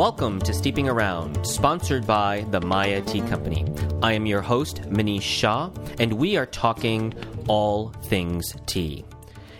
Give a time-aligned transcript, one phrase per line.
[0.00, 3.66] Welcome to Steeping Around, sponsored by the Maya Tea Company.
[4.02, 5.68] I am your host, Manish Shah,
[5.98, 7.12] and we are talking
[7.48, 9.04] all things tea.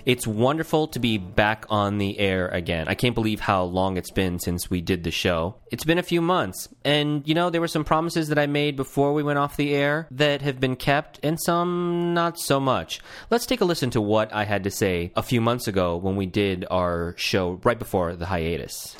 [0.06, 2.88] It's wonderful to be back on the air again.
[2.88, 5.56] I can't believe how long it's been since we did the show.
[5.70, 8.76] It's been a few months, and you know, there were some promises that I made
[8.76, 13.02] before we went off the air that have been kept, and some not so much.
[13.28, 16.16] Let's take a listen to what I had to say a few months ago when
[16.16, 18.96] we did our show right before the hiatus.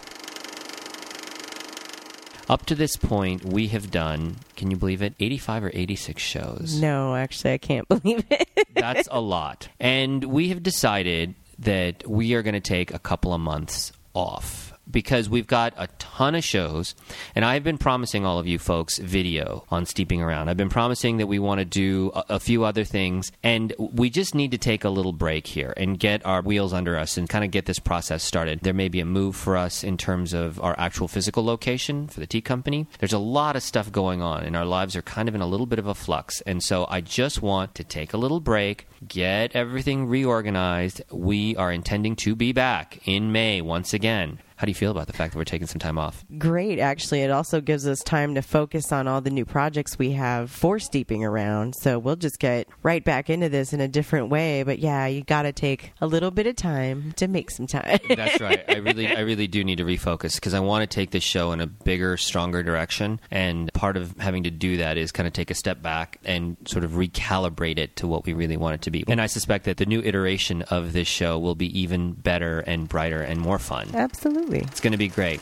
[2.50, 6.80] Up to this point, we have done, can you believe it, 85 or 86 shows.
[6.80, 8.48] No, actually, I can't believe it.
[8.74, 9.68] That's a lot.
[9.78, 14.69] And we have decided that we are going to take a couple of months off
[14.90, 16.94] because we've got a ton of shows,
[17.34, 20.48] and I've been promising all of you folks video on Steeping Around.
[20.48, 24.10] I've been promising that we want to do a, a, few other things, and we
[24.10, 27.28] just need to take a little break here and get our wheels under us and
[27.28, 28.60] kind of get this process started.
[28.60, 32.20] There may be a move for us in terms of our actual physical location for
[32.20, 32.86] the tea company.
[32.98, 35.46] There's a lot of stuff going on, and our lives are kind of in a
[35.46, 38.86] little bit of a flux, and so I just want to take a little break,
[39.06, 41.02] get everything reorganized.
[41.10, 44.38] We are intending to be back in May once again.
[44.60, 46.22] How do you feel about the fact that we're taking some time off?
[46.36, 47.22] Great, actually.
[47.22, 50.78] It also gives us time to focus on all the new projects we have for
[50.78, 51.76] Steeping Around.
[51.76, 54.62] So we'll just get right back into this in a different way.
[54.62, 58.00] But yeah, you got to take a little bit of time to make some time.
[58.06, 58.62] That's right.
[58.68, 61.52] I really, I really do need to refocus because I want to take this show
[61.52, 63.18] in a bigger, stronger direction.
[63.30, 66.58] And part of having to do that is kind of take a step back and
[66.66, 69.04] sort of recalibrate it to what we really want it to be.
[69.08, 72.86] And I suspect that the new iteration of this show will be even better and
[72.86, 73.88] brighter and more fun.
[73.94, 74.49] Absolutely.
[74.58, 75.40] It's going to be great.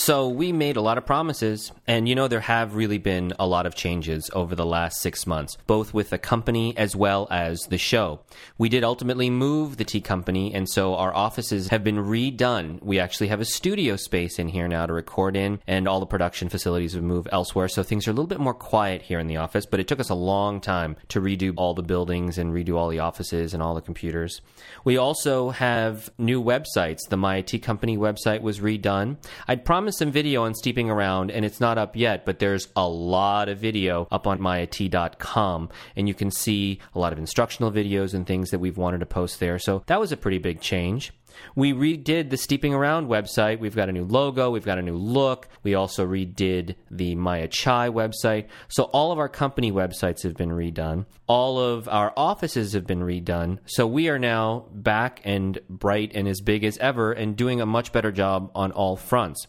[0.00, 3.48] So we made a lot of promises, and you know, there have really been a
[3.48, 7.58] lot of changes over the last six months, both with the company as well as
[7.62, 8.20] the show.
[8.58, 12.80] We did ultimately move the tea company, and so our offices have been redone.
[12.80, 16.06] We actually have a studio space in here now to record in, and all the
[16.06, 19.26] production facilities have moved elsewhere, so things are a little bit more quiet here in
[19.26, 22.54] the office, but it took us a long time to redo all the buildings and
[22.54, 24.42] redo all the offices and all the computers.
[24.84, 27.00] We also have new websites.
[27.08, 29.16] The Maya Tea Company website was redone.
[29.48, 32.88] I'd promised some video on steeping around, and it's not up yet, but there's a
[32.88, 38.14] lot of video up on mayatea.com, and you can see a lot of instructional videos
[38.14, 39.58] and things that we've wanted to post there.
[39.58, 41.12] So that was a pretty big change.
[41.54, 43.58] We redid the Steeping Around website.
[43.58, 44.50] We've got a new logo.
[44.50, 45.48] We've got a new look.
[45.62, 48.46] We also redid the Maya Chai website.
[48.68, 51.06] So all of our company websites have been redone.
[51.26, 53.58] All of our offices have been redone.
[53.66, 57.66] So we are now back and bright and as big as ever and doing a
[57.66, 59.46] much better job on all fronts.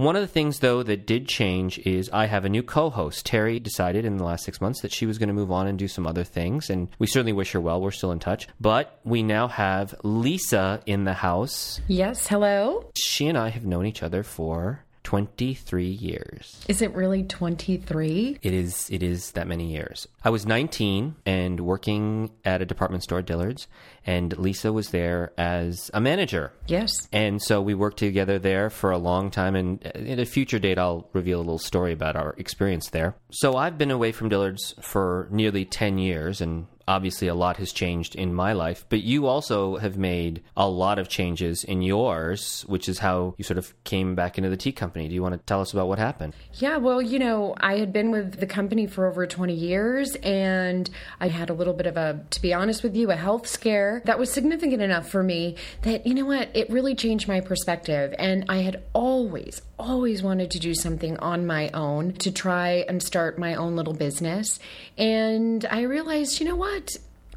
[0.00, 3.26] One of the things, though, that did change is I have a new co host.
[3.26, 5.78] Terry decided in the last six months that she was going to move on and
[5.78, 7.82] do some other things, and we certainly wish her well.
[7.82, 8.48] We're still in touch.
[8.58, 11.82] But we now have Lisa in the house.
[11.86, 12.88] Yes, hello.
[12.96, 16.64] She and I have known each other for 23 years.
[16.68, 18.38] Is it really 23?
[18.42, 20.06] It is it is that many years.
[20.22, 23.66] I was 19 and working at a department store Dillard's
[24.06, 26.52] and Lisa was there as a manager.
[26.68, 27.08] Yes.
[27.12, 30.78] And so we worked together there for a long time and in a future date
[30.78, 33.16] I'll reveal a little story about our experience there.
[33.32, 37.72] So I've been away from Dillard's for nearly 10 years and obviously a lot has
[37.72, 42.64] changed in my life, but you also have made a lot of changes in yours,
[42.66, 45.06] which is how you sort of came back into the tea company.
[45.06, 46.34] Do you want to tell us about what happened?
[46.54, 50.90] Yeah, well, you know, I had been with the company for over 20 years and
[51.20, 54.02] I had a little bit of a, to be honest with you, a health scare
[54.06, 58.12] that was significant enough for me that, you know what, it really changed my perspective.
[58.18, 63.00] And I had always, always wanted to do something on my own to try and
[63.00, 64.58] start my own little business.
[64.98, 66.79] And I realized, you know what?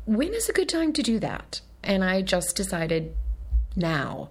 [0.05, 1.61] When is a good time to do that?
[1.83, 3.15] And I just decided
[3.75, 4.29] now.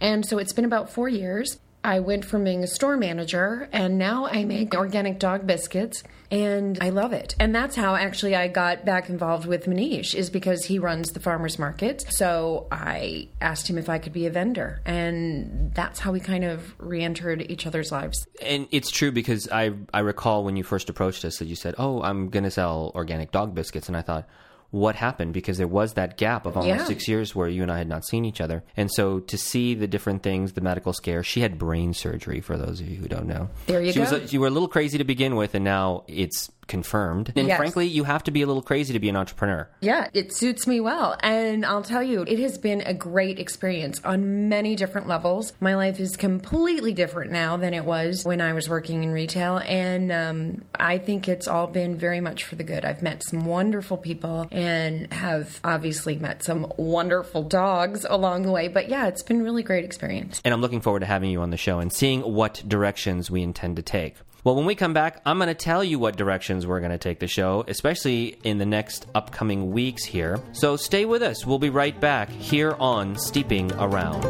[0.00, 1.58] And so it's been about four years.
[1.84, 6.78] I went from being a store manager and now I make organic dog biscuits and
[6.80, 7.36] I love it.
[7.38, 11.20] And that's how actually I got back involved with Manish is because he runs the
[11.20, 12.02] farmers market.
[12.08, 16.44] So I asked him if I could be a vendor and that's how we kind
[16.44, 18.26] of re-entered each other's lives.
[18.40, 21.74] And it's true because I I recall when you first approached us that you said,
[21.76, 24.26] "Oh, I'm going to sell organic dog biscuits." And I thought,
[24.74, 26.84] what happened because there was that gap of almost Yeah.
[26.84, 28.64] six years where you and I had not seen each other.
[28.76, 32.56] And so to see the different things, the medical scare, she had brain surgery for
[32.58, 33.50] those of you who don't know.
[33.66, 34.10] There you she go.
[34.10, 37.32] Was, you were a little crazy to begin with, and now it's confirmed.
[37.36, 37.56] And Yes.
[37.56, 39.68] frankly, you have to be a little crazy to be an entrepreneur.
[39.80, 41.16] Yeah, it suits me well.
[41.22, 45.52] And I'll tell you, it has been a great experience on many different levels.
[45.60, 49.58] My life is completely different now than it was when I was working in retail.
[49.64, 52.84] And um, I think it's all been very much for the good.
[52.84, 58.68] I've met some wonderful people and have obviously met some wonderful dogs along the way.
[58.68, 60.40] But yeah, it's been a really great experience.
[60.44, 63.42] And I'm looking forward to having you on the show and seeing what directions we
[63.42, 64.16] intend to take.
[64.44, 66.98] Well, when we come back, I'm going to tell you what directions we're going to
[66.98, 70.38] take the show, especially in the next upcoming weeks here.
[70.52, 71.46] So stay with us.
[71.46, 74.22] We'll be right back here on Steeping Around.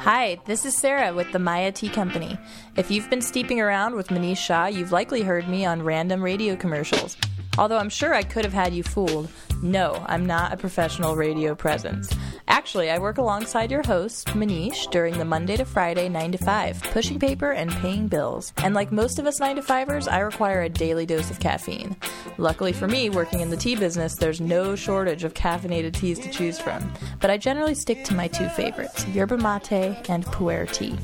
[0.00, 2.36] Hi, this is Sarah with the Maya Tea Company.
[2.76, 6.56] If you've been steeping around with Manish Shah, you've likely heard me on random radio
[6.56, 7.16] commercials.
[7.58, 9.28] Although I'm sure I could have had you fooled.
[9.62, 12.10] No, I'm not a professional radio presence.
[12.48, 16.82] Actually, I work alongside your host, Manish, during the Monday to Friday 9 to 5,
[16.92, 18.52] pushing paper and paying bills.
[18.58, 21.96] And like most of us 9 to 5ers, I require a daily dose of caffeine.
[22.38, 26.30] Luckily for me, working in the tea business, there's no shortage of caffeinated teas to
[26.30, 26.90] choose from.
[27.20, 30.96] But I generally stick to my two favorites, yerba mate and pu'er tea.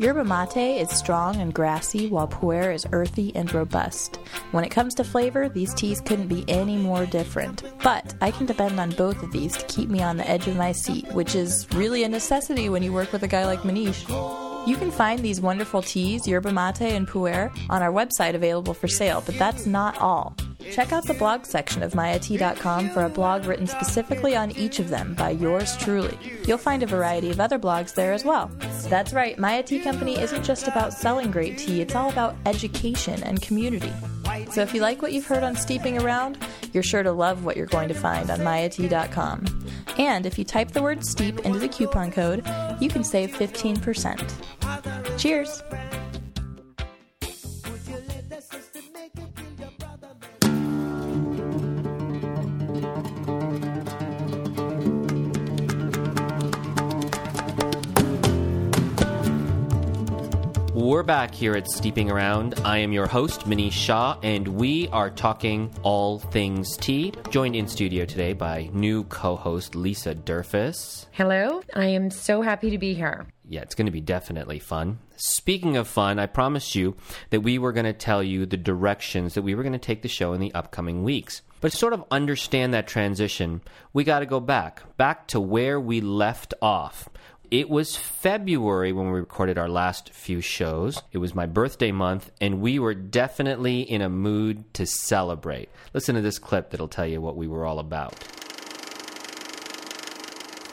[0.00, 4.20] Yerba mate is strong and grassy, while pu'er is earthy and robust.
[4.52, 7.64] When it comes to flavor, these teas couldn't be any more different.
[7.82, 10.54] But I can depend on both of these to keep me on the edge of
[10.54, 14.08] my seat, which is really a necessity when you work with a guy like Manish.
[14.68, 18.86] You can find these wonderful teas, yerba mate and pu'er, on our website available for
[18.86, 20.36] sale, but that's not all.
[20.72, 24.88] Check out the blog section of mayatea.com for a blog written specifically on each of
[24.88, 26.18] them by yours truly.
[26.46, 28.50] You'll find a variety of other blogs there as well.
[28.88, 33.22] That's right, Maya Tea Company isn't just about selling great tea, it's all about education
[33.22, 33.92] and community.
[34.50, 36.38] So if you like what you've heard on Steeping Around,
[36.72, 39.44] you're sure to love what you're going to find on mayatea.com.
[39.98, 42.46] And if you type the word steep into the coupon code,
[42.80, 45.18] you can save 15%.
[45.18, 45.62] Cheers!
[60.98, 62.60] We're back here at Steeping Around.
[62.64, 67.12] I am your host, Manish Shah, and we are talking all things tea.
[67.30, 71.06] Joined in studio today by new co host Lisa Derfus.
[71.12, 73.28] Hello, I am so happy to be here.
[73.48, 74.98] Yeah, it's going to be definitely fun.
[75.14, 76.96] Speaking of fun, I promised you
[77.30, 80.02] that we were going to tell you the directions that we were going to take
[80.02, 81.42] the show in the upcoming weeks.
[81.60, 83.62] But to sort of understand that transition,
[83.92, 87.08] we got to go back, back to where we left off.
[87.50, 91.02] It was February when we recorded our last few shows.
[91.12, 95.70] It was my birthday month, and we were definitely in a mood to celebrate.
[95.94, 98.14] Listen to this clip that'll tell you what we were all about.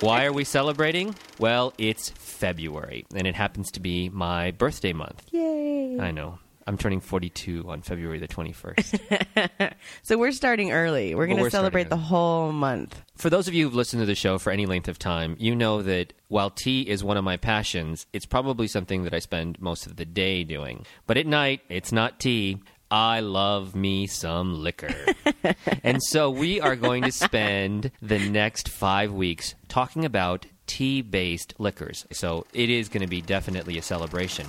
[0.01, 1.15] Why are we celebrating?
[1.39, 5.23] Well, it's February, and it happens to be my birthday month.
[5.31, 5.97] Yay.
[5.97, 6.39] I know.
[6.67, 9.73] I'm turning 42 on February the 21st.
[10.03, 11.15] So we're starting early.
[11.15, 13.01] We're going to celebrate the whole month.
[13.15, 15.55] For those of you who've listened to the show for any length of time, you
[15.55, 19.59] know that while tea is one of my passions, it's probably something that I spend
[19.59, 20.85] most of the day doing.
[21.07, 22.61] But at night, it's not tea.
[22.91, 24.93] I love me some liquor.
[25.83, 31.55] and so we are going to spend the next five weeks talking about tea based
[31.57, 32.05] liquors.
[32.11, 34.45] So it is going to be definitely a celebration.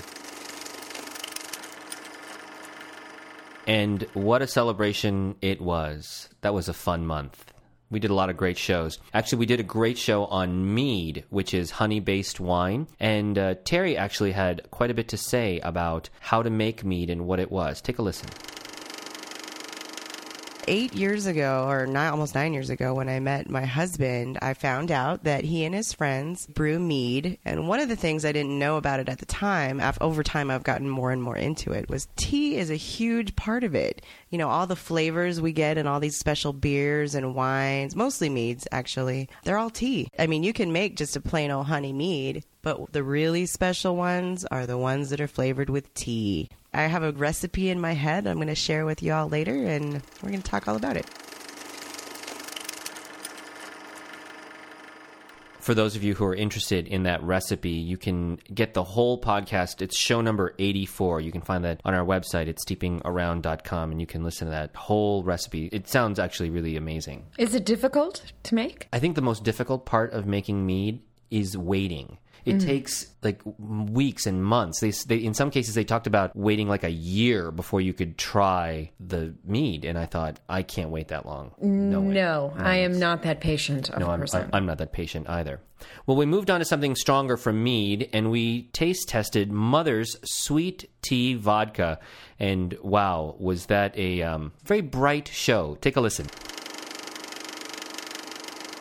[3.67, 6.29] And what a celebration it was.
[6.43, 7.53] That was a fun month.
[7.91, 8.99] We did a lot of great shows.
[9.15, 12.89] Actually, we did a great show on mead, which is honey based wine.
[12.99, 17.11] And uh, Terry actually had quite a bit to say about how to make mead
[17.11, 17.81] and what it was.
[17.81, 18.29] Take a listen.
[20.67, 24.55] Eight years ago, or nine, almost nine years ago, when I met my husband, I
[24.55, 27.39] found out that he and his friends brew mead.
[27.45, 30.23] And one of the things I didn't know about it at the time, af- over
[30.23, 33.75] time, I've gotten more and more into it, was tea is a huge part of
[33.75, 34.03] it.
[34.31, 38.29] You know, all the flavors we get and all these special beers and wines, mostly
[38.29, 40.09] meads, actually, they're all tea.
[40.19, 43.97] I mean, you can make just a plain old honey mead, but the really special
[43.97, 46.49] ones are the ones that are flavored with tea.
[46.77, 49.65] I have a recipe in my head I'm going to share with you all later,
[49.65, 51.07] and we're going to talk all about it.
[55.59, 59.19] For those of you who are interested in that recipe, you can get the whole
[59.19, 59.81] podcast.
[59.81, 61.23] It's show number 84.
[61.23, 64.77] You can find that on our website at steepingaround.com and you can listen to that
[64.77, 65.69] whole recipe.
[65.73, 67.25] It sounds actually really amazing.
[67.37, 68.87] Is it difficult to make?
[68.93, 71.01] I think the most difficult part of making mead
[71.33, 72.19] is waiting.
[72.47, 74.81] It takes like weeks and months.
[74.81, 78.17] They, they in some cases they talked about waiting like a year before you could
[78.17, 81.53] try the mead, and I thought I can't wait that long.
[81.61, 82.01] No.
[82.01, 84.51] No, I am not that patient of No, a I'm.
[84.53, 85.61] I'm not that patient either.
[86.07, 90.89] Well, we moved on to something stronger from mead, and we taste tested Mother's Sweet
[91.03, 91.99] Tea Vodka.
[92.39, 95.77] And wow, was that a um, very bright show?
[95.81, 96.27] Take a listen.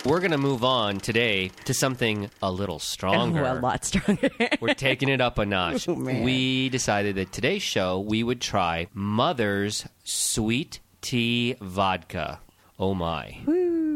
[0.05, 3.43] We're going to move on today to something a little stronger.
[3.43, 4.29] Oh, a lot stronger.
[4.61, 5.89] We're taking it up a notch.
[5.89, 5.95] Oh.
[5.95, 12.39] We decided that today's show we would try Mother's Sweet Tea Vodka.
[12.77, 13.35] Oh my.
[13.47, 13.54] Woo.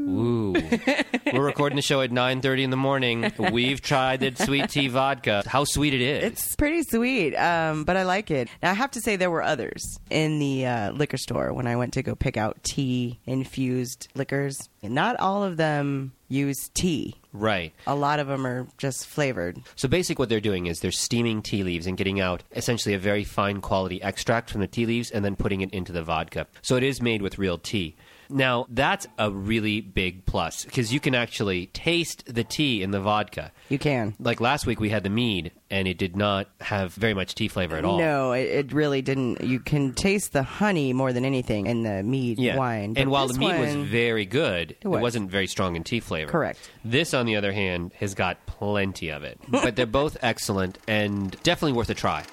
[1.34, 3.32] We're recording the show at 9:30 in the morning.
[3.52, 5.44] We've tried the sweet tea vodka.
[5.46, 6.24] How sweet it is.
[6.24, 8.50] It's pretty sweet, um, but I like it.
[8.64, 11.76] Now, I have to say there were others in the uh, liquor store when I
[11.76, 14.58] went to go pick out tea infused liquors.
[14.82, 17.16] And not all of them use tea.
[17.34, 17.74] right.
[17.86, 19.58] A lot of them are just flavored.
[19.76, 23.00] So basically what they're doing is they're steaming tea leaves and getting out essentially a
[23.00, 26.48] very fine quality extract from the tea leaves and then putting it into the vodka.
[26.62, 27.96] So it is made with real tea.
[28.30, 33.00] Now, that's a really big plus because you can actually taste the tea in the
[33.00, 33.52] vodka.
[33.70, 34.16] You can.
[34.20, 37.48] Like last week we had the mead and it did not have very much tea
[37.48, 37.98] flavor at all.
[38.00, 39.42] No, it, it really didn't.
[39.42, 42.56] You can taste the honey more than anything in the mead Yeah.
[42.58, 42.94] wine.
[42.94, 45.02] But And while the mead was very good, it, was.
[45.02, 46.32] wasn't very strong in tea flavor.
[46.32, 46.60] Correct.
[46.86, 49.40] This, on the other hand, has got plenty of it.
[49.48, 52.24] but they're both excellent and definitely worth a try.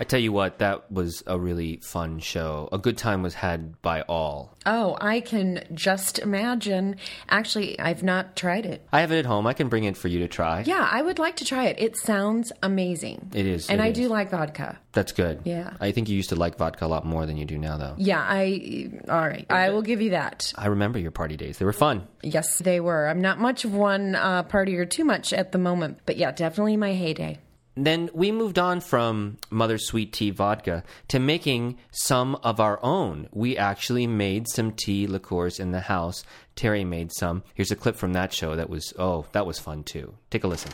[0.00, 2.68] I tell you what, that was a really fun show.
[2.72, 4.56] A good time was had by all.
[4.66, 6.96] oh, I can just imagine.
[7.28, 8.84] Actually, I've not tried it.
[8.92, 9.46] I have it at home.
[9.46, 10.62] I can bring it for you to try.
[10.66, 11.76] Yeah, I would like to try it.
[11.78, 13.30] It sounds amazing.
[13.34, 13.94] It is, And it I is.
[13.96, 14.78] do like vodka.
[14.92, 15.40] That's good.
[15.44, 15.74] Yeah.
[15.80, 17.94] I think you used to like vodka a lot more than you do now, though.
[17.98, 18.90] Yeah, I.
[19.08, 19.46] All right.
[19.50, 20.52] I will give you that.
[20.56, 21.58] I remember your party days.
[21.58, 22.06] They were fun.
[22.22, 23.06] Yes, they were.
[23.06, 26.32] I'm not much of one uh, party or too much at the moment, but yeah,
[26.32, 27.38] definitely my heyday.
[27.76, 33.28] Then we moved on from Mother's Sweet Tea Vodka to making some of our own.
[33.32, 36.24] We actually made some tea liqueurs in the house.
[36.54, 37.42] Terry made some.
[37.54, 40.14] Here's a clip from that show that was, oh, that was fun too.
[40.30, 40.70] Take a listen.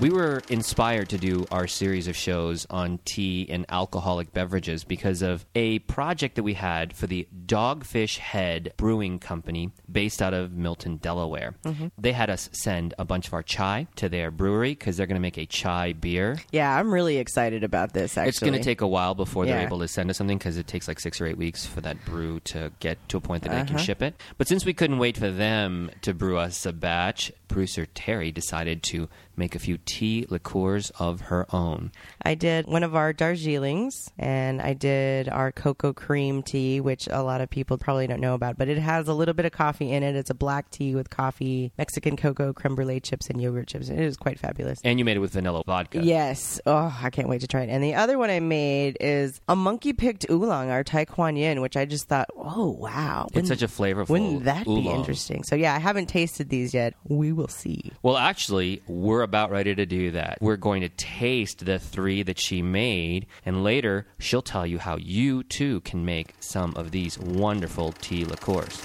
[0.00, 5.22] We were inspired to do our series of shows on tea and alcoholic beverages because
[5.22, 10.52] of a project that we had for the Dogfish Head Brewing Company based out of
[10.52, 11.56] Milton, Delaware.
[11.64, 11.88] Mm-hmm.
[11.98, 15.16] They had us send a bunch of our chai to their brewery because they're going
[15.16, 16.38] to make a chai beer.
[16.52, 18.16] Yeah, I'm really excited about this.
[18.16, 20.58] Actually, It's going to take a while before they're able to send us something because
[20.58, 23.42] it takes like six or eight weeks for that brew to get to a point
[23.42, 23.84] that they can uh-huh.
[23.84, 24.14] ship it.
[24.36, 28.82] But since we couldn't wait for them to brew us a batch, producer Terry decided
[28.84, 31.90] to make a few tea liqueurs of her own.
[32.22, 37.22] I did one of our Darjeelings, and I did our cocoa cream tea, which a
[37.22, 39.90] lot of people probably don't know about, but it has a little bit of coffee
[39.90, 40.14] in it.
[40.14, 43.88] It's a black tea with coffee, Mexican cocoa, creme brulee chips, and yogurt chips.
[43.88, 44.78] It is quite fabulous.
[44.84, 46.04] And you made it with vanilla vodka.
[46.04, 46.60] Yes.
[46.66, 47.70] Oh, I can't wait to try it.
[47.70, 51.62] And the other one I made is a monkey picked oolong, our Tai Kwan Yin,
[51.62, 53.24] which I just thought, oh, wow.
[53.28, 55.44] It's Wouldn't- such a flavorful Wouldn't that be interesting?
[55.44, 56.92] So, yeah, I haven't tasted these yet.
[57.04, 57.92] We will see.
[58.02, 60.38] Well, actually, we're about ready to do that.
[60.40, 64.96] We're going to taste the three that she made, and later she'll tell you how
[64.96, 68.84] you too can make some of these wonderful tea liqueurs.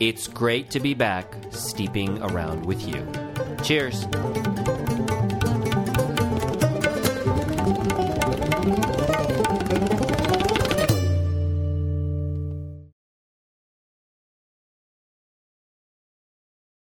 [0.00, 3.06] it's great to be back steeping around with you.
[3.62, 4.06] Cheers.